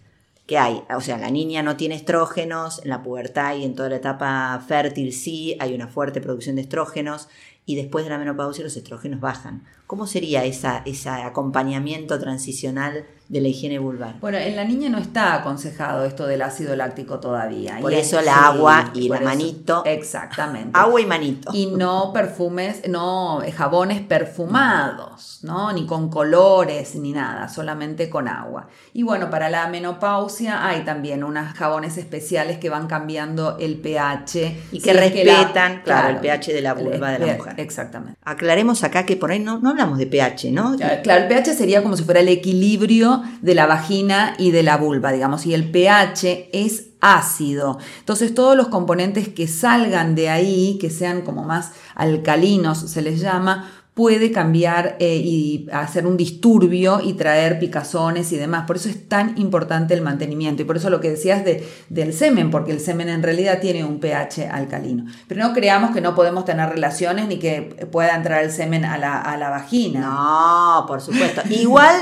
que 0.47 0.59
hay. 0.59 0.83
O 0.95 1.01
sea, 1.01 1.17
la 1.19 1.31
niña 1.31 1.63
no 1.63 1.77
tiene 1.77 1.95
estrógenos, 1.95 2.83
en 2.83 2.91
la 2.91 3.03
pubertad 3.03 3.55
y 3.57 3.65
en 3.65 3.75
toda 3.75 3.89
la 3.89 3.97
etapa 3.97 4.65
fértil 4.67 5.13
sí, 5.13 5.57
hay 5.61 5.75
una 5.75 5.87
fuerte 5.87 6.21
producción 6.21 6.57
de 6.57 6.63
estrógenos 6.63 7.29
y 7.71 7.77
después 7.77 8.05
de 8.05 8.11
la 8.11 8.19
menopausia 8.19 8.65
los 8.65 8.77
estrógenos 8.77 9.21
bajan. 9.21 9.63
¿Cómo 9.87 10.07
sería 10.07 10.45
esa, 10.45 10.83
ese 10.87 11.09
acompañamiento 11.09 12.19
transicional 12.19 13.07
de 13.29 13.41
la 13.41 13.49
higiene 13.49 13.79
vulvar? 13.79 14.19
Bueno, 14.21 14.39
en 14.39 14.57
la 14.57 14.65
niña 14.65 14.89
no 14.89 14.99
está 14.99 15.35
aconsejado 15.35 16.05
esto 16.05 16.27
del 16.27 16.43
ácido 16.43 16.75
láctico 16.75 17.21
todavía. 17.21 17.79
Por 17.81 17.93
eso 17.93 18.21
la 18.23 18.47
agua 18.47 18.91
y 18.95 19.09
la 19.09 19.21
manito. 19.21 19.85
Exactamente. 19.85 20.71
Agua 20.75 21.01
y 21.01 21.07
manito. 21.07 21.51
Y 21.53 21.67
no 21.67 22.13
perfumes, 22.13 22.89
no 22.89 23.41
jabones 23.57 24.01
perfumados, 24.01 25.41
¿no? 25.43 25.73
Ni 25.73 25.87
con 25.87 26.09
colores 26.09 26.97
ni 26.97 27.13
nada, 27.13 27.49
solamente 27.49 28.11
con 28.11 28.27
agua. 28.29 28.69
Y 28.93 29.03
bueno, 29.05 29.31
para 29.31 29.49
la 29.49 29.69
menopausia 29.69 30.67
hay 30.67 30.85
también 30.85 31.23
unos 31.23 31.53
jabones 31.55 31.99
especiales 31.99 32.59
que 32.59 32.69
van 32.69 32.87
cambiando 32.89 33.59
el 33.59 33.77
pH. 33.81 34.57
Y 34.73 34.81
que 34.81 34.93
respetan, 34.93 35.83
claro, 35.83 36.11
el 36.11 36.17
pH 36.19 36.53
de 36.53 36.63
la 36.63 36.75
vulva 36.75 37.13
de 37.13 37.19
la 37.27 37.35
mujer. 37.35 37.55
Exactamente. 37.61 38.19
Aclaremos 38.25 38.83
acá 38.85 39.07
que 39.07 39.17
por 39.17 39.31
ahí 39.31 39.39
no, 39.39 39.59
no 39.59 39.71
hablamos 39.71 39.99
de 39.99 40.07
pH, 40.07 40.51
¿no? 40.53 40.77
Claro, 40.77 41.23
el 41.23 41.29
pH 41.29 41.55
sería 41.55 41.83
como 41.83 41.97
si 41.97 42.05
fuera 42.05 42.21
el 42.21 42.29
equilibrio 42.29 43.23
de 43.41 43.55
la 43.55 43.67
vagina 43.67 44.35
y 44.39 44.51
de 44.51 44.63
la 44.63 44.77
vulva, 44.77 45.13
digamos, 45.13 45.47
y 45.47 45.55
el 45.55 45.71
pH 45.71 46.51
es 46.53 46.91
ácido. 47.01 47.79
Entonces 47.99 48.35
todos 48.35 48.57
los 48.57 48.69
componentes 48.69 49.29
que 49.29 49.49
salgan 49.49 50.15
de 50.15 50.29
ahí, 50.29 50.79
que 50.81 50.91
sean 50.91 51.23
como 51.23 51.45
más 51.45 51.73
alcalinos, 51.95 52.79
se 52.79 53.03
les 53.03 53.21
llama, 53.21 53.71
puede 53.95 54.31
cambiar 54.31 54.97
eh, 55.01 55.17
y 55.17 55.69
hacer 55.73 56.07
un 56.07 56.17
disturbio 56.17 57.01
y 57.03 57.15
traer 57.15 57.59
picazones 57.59 58.33
y 58.33 58.37
demás. 58.37 58.65
Por 58.67 58.77
eso 58.77 58.89
es 58.89 59.09
tan 59.09 59.37
importante 59.39 59.95
el 59.95 60.03
mantenimiento 60.03 60.63
y 60.63 60.65
por 60.65 60.77
eso 60.77 60.91
lo 60.91 61.01
que 61.01 61.11
decías 61.11 61.45
de, 61.45 61.67
del 61.89 62.13
semen, 62.13 62.51
porque 62.51 62.73
el 62.73 62.81
semen 62.81 63.09
en 63.09 63.23
realidad 63.23 63.61
tiene 63.61 63.85
un 63.85 64.01
pH 64.01 64.49
alcalino. 64.51 65.07
Pero 65.27 65.47
no 65.47 65.53
creamos 65.53 65.91
que 65.91 66.01
no 66.01 66.15
podemos 66.15 66.45
tener 66.45 66.69
relaciones 66.69 67.27
ni 67.29 67.39
que 67.39 67.89
pueda 67.91 68.15
entrar 68.15 68.45
el 68.45 68.51
semen 68.51 68.85
a 68.85 68.97
la, 68.97 69.21
a 69.21 69.37
la 69.37 69.51
vagina. 69.51 70.01
No, 70.01 70.85
por 70.87 71.01
supuesto. 71.01 71.43
Igual 71.51 71.95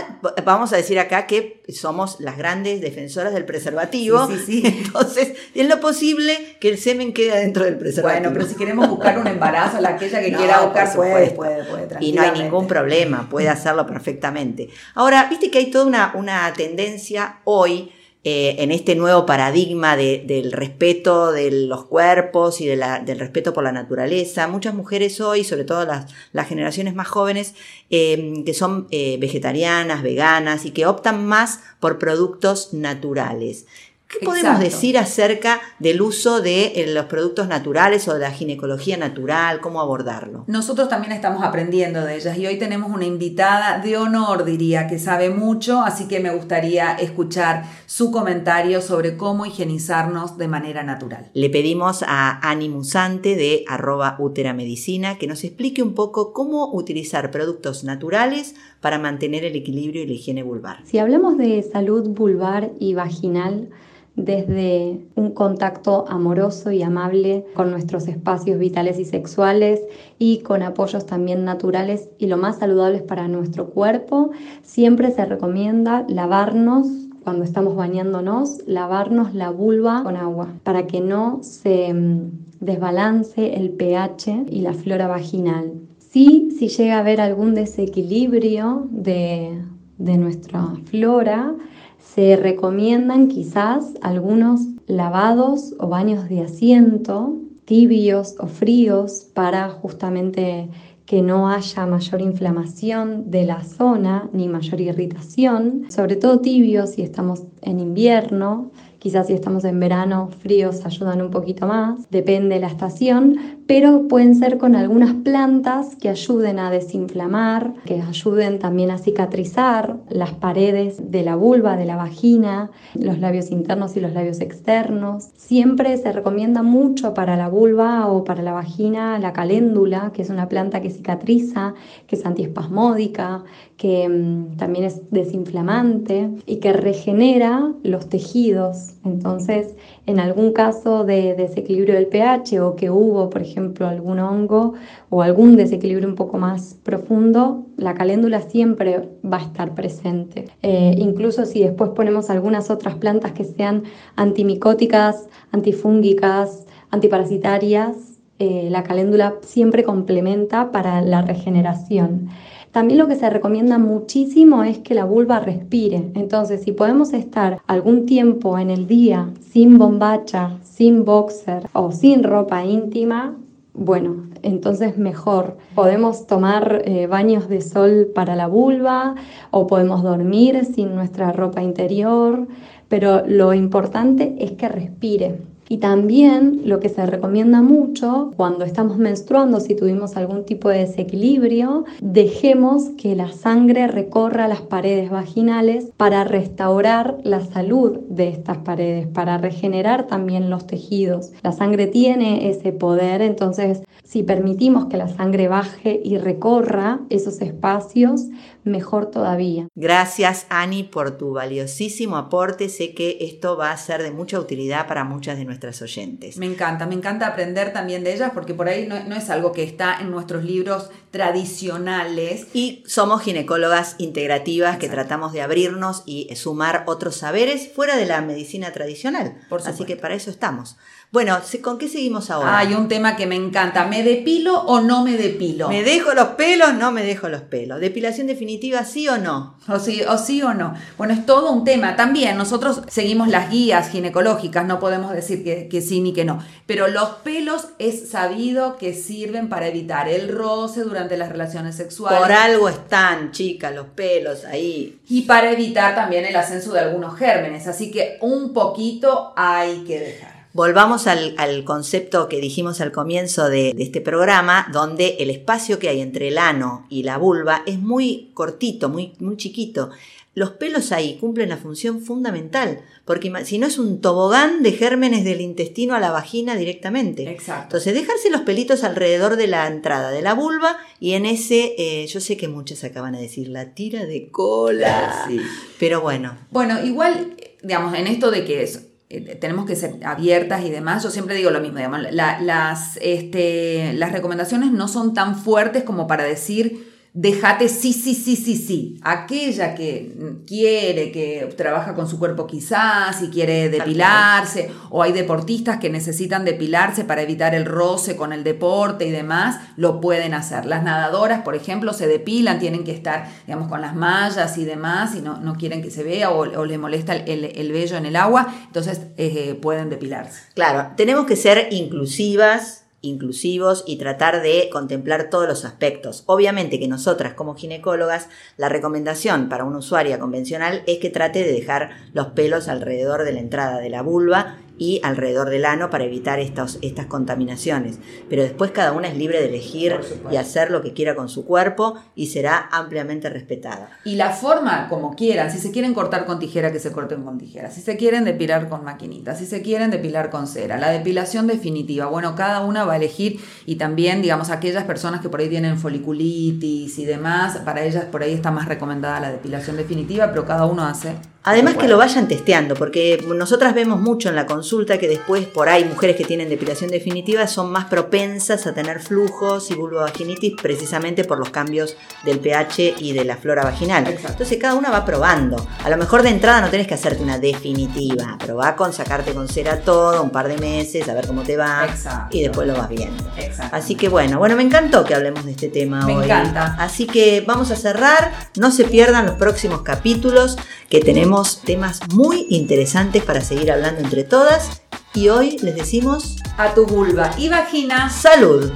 vamos 0.44 0.72
a 0.72 0.76
decir 0.76 0.98
acá 0.98 1.26
que 1.26 1.57
somos 1.72 2.20
las 2.20 2.38
grandes 2.38 2.80
defensoras 2.80 3.34
del 3.34 3.44
preservativo. 3.44 4.26
Sí, 4.26 4.36
sí, 4.38 4.62
sí. 4.62 4.82
Entonces, 4.84 5.34
es 5.54 5.68
lo 5.68 5.80
posible 5.80 6.56
que 6.60 6.70
el 6.70 6.78
semen 6.78 7.12
quede 7.12 7.38
dentro 7.40 7.64
del 7.64 7.76
preservativo. 7.76 8.20
Bueno, 8.20 8.32
pero 8.32 8.48
si 8.48 8.56
queremos 8.56 8.88
buscar 8.88 9.18
un 9.18 9.26
embarazo, 9.26 9.80
la 9.80 9.90
aquella 9.90 10.20
que 10.20 10.32
quiera 10.32 10.62
buscar 10.62 10.94
puede, 10.94 11.30
puede, 11.30 11.64
puede 11.64 11.88
y 12.00 12.12
no 12.12 12.22
hay 12.22 12.32
ningún 12.32 12.66
problema, 12.66 13.28
puede 13.28 13.48
hacerlo 13.48 13.86
perfectamente. 13.86 14.68
Ahora, 14.94 15.26
viste 15.28 15.50
que 15.50 15.58
hay 15.58 15.70
toda 15.70 15.86
una, 15.86 16.12
una 16.14 16.52
tendencia 16.54 17.40
hoy 17.44 17.92
eh, 18.30 18.62
en 18.62 18.72
este 18.72 18.94
nuevo 18.94 19.24
paradigma 19.24 19.96
del 19.96 20.52
respeto 20.52 21.32
de 21.32 21.50
los 21.50 21.86
cuerpos 21.86 22.60
y 22.60 22.66
del 22.66 23.18
respeto 23.18 23.54
por 23.54 23.64
la 23.64 23.72
naturaleza. 23.72 24.46
Muchas 24.48 24.74
mujeres 24.74 25.18
hoy, 25.22 25.44
sobre 25.44 25.64
todo 25.64 25.86
las, 25.86 26.46
generaciones 26.46 26.94
más 26.94 27.08
jóvenes, 27.08 27.54
eh, 27.88 28.42
que 28.44 28.52
son 28.52 28.86
eh, 28.90 29.16
vegetarianas, 29.18 30.02
veganas 30.02 30.66
y 30.66 30.72
que 30.72 30.84
optan 30.84 31.26
más 31.26 31.60
por 31.80 31.98
productos 31.98 32.74
naturales. 32.74 33.64
¿Qué 34.08 34.24
podemos 34.24 34.58
decir 34.58 34.96
acerca 34.96 35.60
del 35.78 36.00
uso 36.00 36.40
de 36.40 36.72
eh, 36.76 36.94
los 36.94 37.04
productos 37.04 37.46
naturales 37.46 38.08
o 38.08 38.14
de 38.14 38.20
la 38.20 38.30
ginecología 38.30 38.96
natural? 38.96 39.60
¿Cómo 39.60 39.82
abordarlo? 39.82 40.44
Nosotros 40.46 40.88
también 40.88 41.12
estamos 41.12 41.44
aprendiendo 41.44 42.02
de 42.02 42.16
ellas 42.16 42.38
y 42.38 42.46
hoy 42.46 42.58
tenemos 42.58 42.90
una 42.90 43.04
invitada 43.04 43.80
de 43.80 43.98
honor, 43.98 44.46
diría, 44.46 44.86
que 44.86 44.98
sabe 44.98 45.28
mucho, 45.28 45.82
así 45.82 46.08
que 46.08 46.20
me 46.20 46.34
gustaría 46.34 46.94
escuchar 46.94 47.64
su 47.84 48.10
comentario 48.10 48.80
sobre 48.80 49.18
cómo 49.18 49.44
higienizarnos 49.44 50.38
de 50.38 50.48
manera 50.48 50.82
natural. 50.82 51.30
Le 51.34 51.50
pedimos 51.50 52.02
a 52.06 52.38
Ani 52.48 52.70
Musante 52.70 53.36
de 53.36 53.66
arroba 53.68 54.16
uteramedicina 54.18 55.18
que 55.18 55.26
nos 55.26 55.44
explique 55.44 55.82
un 55.82 55.92
poco 55.92 56.32
cómo 56.32 56.72
utilizar 56.72 57.30
productos 57.30 57.84
naturales 57.84 58.54
para 58.80 58.98
mantener 58.98 59.44
el 59.44 59.54
equilibrio 59.54 60.02
y 60.02 60.06
la 60.06 60.14
higiene 60.14 60.42
vulvar. 60.42 60.78
Si 60.84 60.98
hablamos 60.98 61.36
de 61.36 61.62
salud 61.62 62.08
vulvar 62.08 62.70
y 62.78 62.94
vaginal, 62.94 63.68
desde 64.18 65.00
un 65.14 65.30
contacto 65.30 66.04
amoroso 66.08 66.72
y 66.72 66.82
amable 66.82 67.46
con 67.54 67.70
nuestros 67.70 68.08
espacios 68.08 68.58
vitales 68.58 68.98
y 68.98 69.04
sexuales 69.04 69.80
y 70.18 70.38
con 70.38 70.62
apoyos 70.62 71.06
también 71.06 71.44
naturales 71.44 72.10
y 72.18 72.26
lo 72.26 72.36
más 72.36 72.58
saludables 72.58 73.02
para 73.02 73.28
nuestro 73.28 73.70
cuerpo, 73.70 74.30
siempre 74.62 75.12
se 75.12 75.24
recomienda 75.24 76.04
lavarnos 76.08 76.88
cuando 77.22 77.44
estamos 77.44 77.76
bañándonos, 77.76 78.58
lavarnos 78.66 79.34
la 79.34 79.50
vulva 79.50 80.02
con 80.02 80.16
agua 80.16 80.48
para 80.64 80.86
que 80.86 81.00
no 81.00 81.38
se 81.42 81.92
mm, 81.92 82.30
desbalance 82.60 83.54
el 83.54 83.70
pH 83.70 84.46
y 84.50 84.62
la 84.62 84.72
flora 84.72 85.06
vaginal. 85.06 85.74
Sí, 85.98 86.48
si 86.58 86.68
llega 86.68 86.96
a 86.96 87.00
haber 87.00 87.20
algún 87.20 87.54
desequilibrio 87.54 88.88
de, 88.90 89.62
de 89.98 90.16
nuestra 90.16 90.74
flora, 90.86 91.54
se 91.98 92.36
recomiendan 92.36 93.28
quizás 93.28 93.94
algunos 94.00 94.60
lavados 94.86 95.74
o 95.78 95.88
baños 95.88 96.28
de 96.28 96.42
asiento 96.42 97.36
tibios 97.64 98.34
o 98.40 98.46
fríos 98.46 99.26
para 99.34 99.68
justamente 99.68 100.70
que 101.04 101.20
no 101.20 101.50
haya 101.50 101.86
mayor 101.86 102.22
inflamación 102.22 103.30
de 103.30 103.44
la 103.44 103.62
zona 103.62 104.28
ni 104.32 104.48
mayor 104.48 104.80
irritación, 104.80 105.84
sobre 105.90 106.16
todo 106.16 106.40
tibios 106.40 106.90
si 106.90 107.02
estamos 107.02 107.42
en 107.60 107.80
invierno, 107.80 108.70
Quizás 108.98 109.28
si 109.28 109.32
estamos 109.32 109.64
en 109.64 109.78
verano, 109.78 110.28
fríos 110.40 110.84
ayudan 110.84 111.22
un 111.22 111.30
poquito 111.30 111.68
más, 111.68 112.10
depende 112.10 112.56
de 112.56 112.60
la 112.60 112.66
estación, 112.66 113.36
pero 113.68 114.08
pueden 114.08 114.34
ser 114.34 114.56
con 114.56 114.74
algunas 114.74 115.12
plantas 115.12 115.94
que 115.94 116.08
ayuden 116.08 116.58
a 116.58 116.70
desinflamar, 116.70 117.74
que 117.84 118.00
ayuden 118.00 118.58
también 118.58 118.90
a 118.90 118.96
cicatrizar 118.96 119.98
las 120.08 120.32
paredes 120.32 121.10
de 121.10 121.22
la 121.22 121.36
vulva, 121.36 121.76
de 121.76 121.84
la 121.84 121.96
vagina, 121.96 122.70
los 122.94 123.18
labios 123.18 123.50
internos 123.50 123.94
y 123.94 124.00
los 124.00 124.14
labios 124.14 124.40
externos. 124.40 125.28
Siempre 125.36 125.98
se 125.98 126.12
recomienda 126.12 126.62
mucho 126.62 127.12
para 127.12 127.36
la 127.36 127.50
vulva 127.50 128.06
o 128.06 128.24
para 128.24 128.42
la 128.42 128.52
vagina 128.52 129.18
la 129.18 129.34
caléndula, 129.34 130.12
que 130.14 130.22
es 130.22 130.30
una 130.30 130.48
planta 130.48 130.80
que 130.80 130.88
cicatriza, 130.88 131.74
que 132.06 132.16
es 132.16 132.24
antiespasmódica, 132.24 133.44
que 133.76 134.08
mm, 134.08 134.56
también 134.56 134.86
es 134.86 135.10
desinflamante 135.10 136.30
y 136.46 136.56
que 136.56 136.72
regenera 136.72 137.74
los 137.82 138.08
tejidos. 138.08 138.94
Entonces, 139.04 139.74
en 140.08 140.20
algún 140.20 140.54
caso 140.54 141.04
de 141.04 141.34
desequilibrio 141.34 141.94
del 141.94 142.06
pH 142.06 142.60
o 142.60 142.76
que 142.76 142.88
hubo, 142.88 143.28
por 143.28 143.42
ejemplo, 143.42 143.86
algún 143.86 144.18
hongo 144.18 144.72
o 145.10 145.20
algún 145.20 145.54
desequilibrio 145.56 146.08
un 146.08 146.14
poco 146.14 146.38
más 146.38 146.78
profundo, 146.82 147.66
la 147.76 147.92
caléndula 147.92 148.40
siempre 148.40 149.06
va 149.22 149.36
a 149.36 149.42
estar 149.42 149.74
presente. 149.74 150.46
Eh, 150.62 150.94
incluso 150.96 151.44
si 151.44 151.62
después 151.62 151.90
ponemos 151.90 152.30
algunas 152.30 152.70
otras 152.70 152.94
plantas 152.94 153.32
que 153.32 153.44
sean 153.44 153.82
antimicóticas, 154.16 155.28
antifúngicas, 155.52 156.64
antiparasitarias, 156.90 158.18
eh, 158.38 158.68
la 158.70 158.84
caléndula 158.84 159.34
siempre 159.42 159.84
complementa 159.84 160.72
para 160.72 161.02
la 161.02 161.20
regeneración. 161.20 162.30
También 162.72 162.98
lo 162.98 163.08
que 163.08 163.16
se 163.16 163.30
recomienda 163.30 163.78
muchísimo 163.78 164.62
es 164.62 164.78
que 164.78 164.94
la 164.94 165.04
vulva 165.04 165.40
respire. 165.40 166.10
Entonces, 166.14 166.62
si 166.62 166.72
podemos 166.72 167.12
estar 167.12 167.60
algún 167.66 168.06
tiempo 168.06 168.58
en 168.58 168.70
el 168.70 168.86
día 168.86 169.30
sin 169.50 169.78
bombacha, 169.78 170.58
sin 170.62 171.04
boxer 171.04 171.68
o 171.72 171.92
sin 171.92 172.22
ropa 172.22 172.64
íntima, 172.64 173.36
bueno, 173.74 174.28
entonces 174.42 174.98
mejor. 174.98 175.56
Podemos 175.74 176.26
tomar 176.26 176.82
eh, 176.84 177.06
baños 177.06 177.48
de 177.48 177.60
sol 177.60 178.08
para 178.14 178.34
la 178.34 178.48
vulva 178.48 179.14
o 179.50 179.66
podemos 179.66 180.02
dormir 180.02 180.64
sin 180.64 180.94
nuestra 180.94 181.32
ropa 181.32 181.62
interior, 181.62 182.48
pero 182.88 183.24
lo 183.26 183.54
importante 183.54 184.34
es 184.40 184.52
que 184.52 184.68
respire. 184.68 185.40
Y 185.68 185.78
también 185.78 186.62
lo 186.64 186.80
que 186.80 186.88
se 186.88 187.04
recomienda 187.04 187.62
mucho 187.62 188.32
cuando 188.36 188.64
estamos 188.64 188.96
menstruando, 188.96 189.60
si 189.60 189.74
tuvimos 189.74 190.16
algún 190.16 190.44
tipo 190.44 190.68
de 190.70 190.78
desequilibrio, 190.78 191.84
dejemos 192.00 192.90
que 192.96 193.14
la 193.14 193.32
sangre 193.32 193.86
recorra 193.86 194.48
las 194.48 194.62
paredes 194.62 195.10
vaginales 195.10 195.90
para 195.96 196.24
restaurar 196.24 197.18
la 197.22 197.40
salud 197.40 197.98
de 198.08 198.28
estas 198.28 198.58
paredes, 198.58 199.06
para 199.06 199.38
regenerar 199.38 200.06
también 200.06 200.48
los 200.50 200.66
tejidos. 200.66 201.32
La 201.42 201.52
sangre 201.52 201.86
tiene 201.86 202.48
ese 202.48 202.72
poder, 202.72 203.20
entonces 203.22 203.82
si 204.04 204.22
permitimos 204.22 204.86
que 204.86 204.96
la 204.96 205.08
sangre 205.08 205.48
baje 205.48 206.00
y 206.02 206.16
recorra 206.16 207.00
esos 207.10 207.42
espacios, 207.42 208.28
mejor 208.68 209.10
todavía. 209.10 209.68
Gracias 209.74 210.46
Ani 210.48 210.84
por 210.84 211.16
tu 211.16 211.32
valiosísimo 211.32 212.16
aporte. 212.16 212.68
Sé 212.68 212.94
que 212.94 213.18
esto 213.20 213.56
va 213.56 213.72
a 213.72 213.76
ser 213.76 214.02
de 214.02 214.10
mucha 214.10 214.38
utilidad 214.38 214.86
para 214.86 215.04
muchas 215.04 215.38
de 215.38 215.44
nuestras 215.44 215.80
oyentes. 215.82 216.36
Me 216.36 216.46
encanta, 216.46 216.86
me 216.86 216.94
encanta 216.94 217.26
aprender 217.26 217.72
también 217.72 218.04
de 218.04 218.14
ellas 218.14 218.32
porque 218.34 218.54
por 218.54 218.68
ahí 218.68 218.86
no, 218.86 219.02
no 219.04 219.16
es 219.16 219.30
algo 219.30 219.52
que 219.52 219.62
está 219.62 220.00
en 220.00 220.10
nuestros 220.10 220.44
libros 220.44 220.90
tradicionales. 221.10 222.46
Y 222.52 222.82
somos 222.86 223.22
ginecólogas 223.22 223.96
integrativas 223.98 224.78
que 224.78 224.88
tratamos 224.88 225.32
de 225.32 225.42
abrirnos 225.42 226.02
y 226.06 226.34
sumar 226.36 226.84
otros 226.86 227.16
saberes 227.16 227.70
fuera 227.72 227.96
de 227.96 228.06
la 228.06 228.20
medicina 228.20 228.72
tradicional. 228.72 229.36
Por 229.48 229.62
Así 229.66 229.84
que 229.84 229.96
para 229.96 230.14
eso 230.14 230.30
estamos. 230.30 230.76
Bueno, 231.10 231.38
¿con 231.62 231.78
qué 231.78 231.88
seguimos 231.88 232.30
ahora? 232.30 232.58
Hay 232.58 232.74
un 232.74 232.86
tema 232.86 233.16
que 233.16 233.26
me 233.26 233.34
encanta. 233.34 233.86
¿Me 233.86 234.02
depilo 234.02 234.60
o 234.60 234.82
no 234.82 235.02
me 235.02 235.16
depilo? 235.16 235.70
¿Me 235.70 235.82
dejo 235.82 236.12
los 236.12 236.28
pelos? 236.28 236.74
No 236.74 236.92
me 236.92 237.02
dejo 237.02 237.30
los 237.30 237.40
pelos. 237.40 237.80
¿Depilación 237.80 238.26
definitiva 238.26 238.84
sí 238.84 239.08
o 239.08 239.16
no? 239.16 239.56
O 239.68 239.78
sí 239.78 240.02
o, 240.02 240.18
sí 240.18 240.42
o 240.42 240.52
no. 240.52 240.74
Bueno, 240.98 241.14
es 241.14 241.24
todo 241.24 241.50
un 241.50 241.64
tema. 241.64 241.96
También 241.96 242.36
nosotros 242.36 242.82
seguimos 242.88 243.28
las 243.28 243.50
guías 243.50 243.88
ginecológicas, 243.88 244.66
no 244.66 244.78
podemos 244.78 245.12
decir 245.12 245.42
que, 245.42 245.66
que 245.68 245.80
sí 245.80 246.02
ni 246.02 246.12
que 246.12 246.26
no. 246.26 246.44
Pero 246.66 246.88
los 246.88 247.08
pelos 247.24 247.68
es 247.78 248.10
sabido 248.10 248.76
que 248.76 248.92
sirven 248.92 249.48
para 249.48 249.68
evitar 249.68 250.10
el 250.10 250.28
roce 250.28 250.82
durante 250.82 251.16
las 251.16 251.30
relaciones 251.30 251.74
sexuales. 251.74 252.20
Por 252.20 252.32
algo 252.32 252.68
están, 252.68 253.32
chicas, 253.32 253.74
los 253.74 253.86
pelos 253.86 254.44
ahí. 254.44 255.00
Y 255.08 255.22
para 255.22 255.52
evitar 255.52 255.94
también 255.94 256.26
el 256.26 256.36
ascenso 256.36 256.74
de 256.74 256.80
algunos 256.80 257.16
gérmenes. 257.16 257.66
Así 257.66 257.90
que 257.90 258.18
un 258.20 258.52
poquito 258.52 259.32
hay 259.36 259.84
que 259.84 260.00
dejar. 260.00 260.37
Volvamos 260.58 261.06
al, 261.06 261.62
concepto 261.64 262.28
que 262.28 262.40
dijimos 262.40 262.80
al 262.80 262.90
comienzo 262.90 263.48
de, 263.48 263.76
este 263.78 264.00
programa, 264.00 264.66
donde 264.72 265.14
el 265.20 265.30
espacio 265.30 265.78
que 265.78 265.88
hay 265.88 266.00
entre 266.00 266.26
el 266.26 266.36
ano 266.36 266.84
y 266.90 267.04
la 267.04 267.16
vulva 267.16 267.62
es 267.64 267.78
muy 267.78 268.32
cortito, 268.34 268.88
muy, 268.88 269.12
muy 269.20 269.36
chiquito. 269.36 269.90
Los 270.34 270.50
pelos 270.50 270.90
ahí 270.90 271.16
cumplen 271.20 271.50
la 271.50 271.58
función 271.58 272.00
fundamental, 272.00 272.80
porque 273.04 273.32
si 273.44 273.58
no 273.58 273.68
es 273.68 273.78
un 273.78 274.00
tobogán 274.00 274.64
de 274.64 274.72
gérmenes 274.72 275.22
del 275.22 275.42
intestino 275.42 275.94
a 275.94 276.00
la 276.00 276.10
vagina 276.10 276.56
directamente. 276.56 277.30
Exacto. 277.30 277.76
Entonces, 277.76 277.94
dejarse 277.94 278.28
los 278.28 278.40
pelitos 278.40 278.82
alrededor 278.82 279.36
de 279.36 279.46
la 279.46 279.68
entrada 279.68 280.10
de 280.10 280.22
la 280.22 280.34
vulva 280.34 280.76
y 280.98 281.12
en 281.12 281.24
ese, 281.24 281.76
eh, 281.78 282.04
yo 282.08 282.18
sé 282.18 282.36
que 282.36 282.48
muchas 282.48 282.82
acaban 282.82 283.12
de 283.12 283.20
decir, 283.20 283.46
la 283.46 283.74
tira 283.74 284.06
de 284.06 284.28
cola. 284.32 285.24
Sí. 285.28 285.40
Pero 285.78 286.00
bueno. 286.00 286.36
Bueno, 286.50 286.84
igual, 286.84 287.36
digamos, 287.62 287.94
en 287.94 288.08
esto 288.08 288.32
de 288.32 288.44
que 288.44 288.64
es 288.64 288.87
eh, 289.10 289.36
tenemos 289.36 289.64
que 289.66 289.76
ser 289.76 290.04
abiertas 290.04 290.64
y 290.64 290.70
demás. 290.70 291.02
Yo 291.02 291.10
siempre 291.10 291.34
digo 291.34 291.50
lo 291.50 291.60
mismo, 291.60 291.78
digamos, 291.78 292.00
las, 292.12 292.98
este, 293.00 293.92
las 293.94 294.12
recomendaciones 294.12 294.70
no 294.70 294.88
son 294.88 295.14
tan 295.14 295.36
fuertes 295.36 295.82
como 295.84 296.06
para 296.06 296.24
decir 296.24 296.97
déjate 297.14 297.68
sí, 297.68 297.92
sí, 297.92 298.14
sí, 298.14 298.36
sí, 298.36 298.56
sí. 298.56 299.00
Aquella 299.02 299.74
que 299.74 300.14
quiere, 300.46 301.10
que 301.10 301.52
trabaja 301.56 301.94
con 301.94 302.08
su 302.08 302.18
cuerpo 302.18 302.46
quizás 302.46 303.22
y 303.22 303.28
quiere 303.28 303.68
depilarse, 303.68 304.70
o 304.90 305.02
hay 305.02 305.12
deportistas 305.12 305.78
que 305.78 305.90
necesitan 305.90 306.44
depilarse 306.44 307.04
para 307.04 307.22
evitar 307.22 307.54
el 307.54 307.64
roce 307.64 308.16
con 308.16 308.32
el 308.32 308.44
deporte 308.44 309.06
y 309.06 309.10
demás, 309.10 309.60
lo 309.76 310.00
pueden 310.00 310.34
hacer. 310.34 310.66
Las 310.66 310.82
nadadoras, 310.82 311.42
por 311.42 311.54
ejemplo, 311.54 311.92
se 311.92 312.06
depilan, 312.06 312.58
tienen 312.58 312.84
que 312.84 312.92
estar, 312.92 313.28
digamos, 313.46 313.68
con 313.68 313.80
las 313.80 313.94
mallas 313.94 314.58
y 314.58 314.64
demás, 314.64 315.14
y 315.14 315.20
no, 315.20 315.38
no 315.38 315.54
quieren 315.54 315.82
que 315.82 315.90
se 315.90 316.02
vea 316.02 316.30
o, 316.30 316.40
o 316.40 316.64
le 316.64 316.78
molesta 316.78 317.14
el, 317.14 317.44
el, 317.44 317.72
vello 317.72 317.96
en 317.96 318.06
el 318.06 318.16
agua, 318.16 318.54
entonces 318.66 319.02
eh, 319.16 319.58
pueden 319.60 319.90
depilarse. 319.90 320.40
Claro, 320.54 320.92
tenemos 320.96 321.26
que 321.26 321.36
ser 321.36 321.68
inclusivas 321.70 322.84
inclusivos 323.00 323.84
y 323.86 323.96
tratar 323.96 324.42
de 324.42 324.68
contemplar 324.72 325.30
todos 325.30 325.46
los 325.46 325.64
aspectos. 325.64 326.24
Obviamente 326.26 326.78
que 326.80 326.88
nosotras 326.88 327.34
como 327.34 327.54
ginecólogas, 327.54 328.28
la 328.56 328.68
recomendación 328.68 329.48
para 329.48 329.64
una 329.64 329.78
usuaria 329.78 330.18
convencional 330.18 330.82
es 330.86 330.98
que 330.98 331.10
trate 331.10 331.44
de 331.44 331.52
dejar 331.52 331.90
los 332.12 332.28
pelos 332.28 332.68
alrededor 332.68 333.24
de 333.24 333.32
la 333.32 333.40
entrada 333.40 333.78
de 333.78 333.90
la 333.90 334.02
vulva 334.02 334.56
y 334.78 335.00
alrededor 335.02 335.50
del 335.50 335.64
ano 335.64 335.90
para 335.90 336.04
evitar 336.04 336.38
estos, 336.40 336.78
estas 336.82 337.06
contaminaciones. 337.06 337.98
Pero 338.30 338.42
después 338.42 338.70
cada 338.70 338.92
una 338.92 339.08
es 339.08 339.16
libre 339.16 339.40
de 339.40 339.48
elegir 339.48 339.96
y 340.30 340.36
hacer 340.36 340.70
lo 340.70 340.82
que 340.82 340.92
quiera 340.92 341.14
con 341.14 341.28
su 341.28 341.44
cuerpo 341.44 341.96
y 342.14 342.28
será 342.28 342.68
ampliamente 342.72 343.28
respetada. 343.28 343.90
Y 344.04 344.14
la 344.14 344.30
forma 344.30 344.88
como 344.88 345.14
quieran, 345.14 345.50
si 345.50 345.58
se 345.58 345.70
quieren 345.70 345.94
cortar 345.94 346.24
con 346.26 346.38
tijera, 346.38 346.72
que 346.72 346.80
se 346.80 346.92
corten 346.92 347.24
con 347.24 347.38
tijera, 347.38 347.70
si 347.70 347.80
se 347.80 347.96
quieren 347.96 348.24
depilar 348.24 348.68
con 348.68 348.84
maquinita, 348.84 349.34
si 349.34 349.46
se 349.46 349.62
quieren 349.62 349.90
depilar 349.90 350.30
con 350.30 350.46
cera, 350.46 350.78
la 350.78 350.90
depilación 350.90 351.46
definitiva, 351.46 352.06
bueno, 352.06 352.34
cada 352.34 352.60
una 352.60 352.84
va 352.84 352.94
a 352.94 352.96
elegir 352.96 353.40
y 353.66 353.76
también, 353.76 354.22
digamos, 354.22 354.50
aquellas 354.50 354.84
personas 354.84 355.20
que 355.20 355.28
por 355.28 355.40
ahí 355.40 355.48
tienen 355.48 355.78
foliculitis 355.78 356.98
y 356.98 357.04
demás, 357.04 357.58
para 357.64 357.82
ellas 357.82 358.04
por 358.06 358.22
ahí 358.22 358.32
está 358.32 358.50
más 358.50 358.66
recomendada 358.66 359.20
la 359.20 359.30
depilación 359.30 359.76
definitiva, 359.76 360.28
pero 360.30 360.46
cada 360.46 360.66
uno 360.66 360.84
hace 360.84 361.16
Además 361.48 361.76
que 361.76 361.88
lo 361.88 361.96
vayan 361.96 362.28
testeando, 362.28 362.74
porque 362.74 363.24
nosotras 363.26 363.74
vemos 363.74 363.98
mucho 363.98 364.28
en 364.28 364.36
la 364.36 364.44
consulta 364.44 364.98
que 364.98 365.08
después 365.08 365.46
por 365.46 365.70
ahí 365.70 365.82
mujeres 365.82 366.14
que 366.14 366.24
tienen 366.24 366.50
depilación 366.50 366.90
definitiva 366.90 367.46
son 367.46 367.72
más 367.72 367.86
propensas 367.86 368.66
a 368.66 368.74
tener 368.74 369.00
flujos 369.00 369.70
y 369.70 369.74
vulvovaginitis 369.74 370.56
precisamente 370.60 371.24
por 371.24 371.38
los 371.38 371.48
cambios 371.48 371.96
del 372.22 372.38
pH 372.38 372.96
y 372.98 373.14
de 373.14 373.24
la 373.24 373.38
flora 373.38 373.64
vaginal. 373.64 374.06
Entonces 374.06 374.58
cada 374.58 374.74
una 374.74 374.90
va 374.90 375.06
probando. 375.06 375.66
A 375.82 375.88
lo 375.88 375.96
mejor 375.96 376.22
de 376.22 376.28
entrada 376.28 376.60
no 376.60 376.68
tenés 376.68 376.86
que 376.86 376.92
hacerte 376.92 377.22
una 377.22 377.38
definitiva, 377.38 378.36
probá 378.38 378.76
con 378.76 378.92
sacarte 378.92 379.32
con 379.32 379.48
cera 379.48 379.80
todo 379.80 380.22
un 380.22 380.28
par 380.28 380.48
de 380.48 380.58
meses, 380.58 381.08
a 381.08 381.14
ver 381.14 381.26
cómo 381.26 381.44
te 381.44 381.56
va 381.56 381.88
y 382.30 382.42
después 382.42 382.68
lo 382.68 382.74
vas 382.74 382.90
viendo. 382.90 383.24
Así 383.72 383.94
que 383.94 384.10
bueno, 384.10 384.38
bueno, 384.38 384.54
me 384.54 384.64
encantó 384.64 385.02
que 385.02 385.14
hablemos 385.14 385.46
de 385.46 385.52
este 385.52 385.68
tema 385.68 386.06
hoy. 386.06 386.14
Me 386.14 386.24
encanta. 386.26 386.76
Así 386.78 387.06
que 387.06 387.42
vamos 387.46 387.70
a 387.70 387.76
cerrar, 387.76 388.32
no 388.58 388.70
se 388.70 388.84
pierdan 388.84 389.24
los 389.24 389.36
próximos 389.36 389.80
capítulos 389.80 390.58
que 390.90 391.00
tenemos 391.38 391.62
temas 391.62 392.00
muy 392.12 392.46
interesantes 392.50 393.22
para 393.22 393.40
seguir 393.40 393.70
hablando 393.70 394.00
entre 394.00 394.24
todas. 394.24 394.82
Y 395.14 395.28
hoy 395.28 395.56
les 395.58 395.76
decimos 395.76 396.36
a 396.56 396.74
tu 396.74 396.84
vulva 396.84 397.30
y 397.38 397.48
vagina 397.48 398.10
salud. 398.10 398.72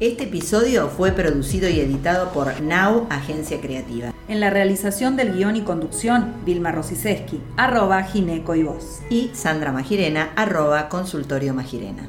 Este 0.00 0.24
episodio 0.24 0.88
fue 0.88 1.12
producido 1.12 1.68
y 1.68 1.78
editado 1.78 2.32
por 2.32 2.62
Now 2.62 3.06
Agencia 3.10 3.60
Creativa. 3.60 4.14
En 4.28 4.40
la 4.40 4.48
realización 4.48 5.14
del 5.14 5.34
guion 5.34 5.56
y 5.56 5.60
conducción, 5.60 6.36
Vilma 6.46 6.72
Rosiseski, 6.72 7.38
arroba 7.58 8.02
gineco 8.04 8.54
y 8.54 8.62
voz. 8.62 9.02
Y 9.10 9.30
Sandra 9.34 9.72
Magirena, 9.72 10.32
arroba 10.36 10.88
consultorio 10.88 11.52
Magirena. 11.52 12.08